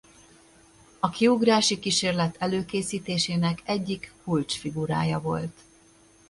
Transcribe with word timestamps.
A 0.99 1.09
kiugrási 1.09 1.79
kísérlet 1.79 2.35
előkészítésének 2.39 3.61
egyik 3.65 4.13
kulcsfigurája 4.23 5.21
volt. 5.21 5.57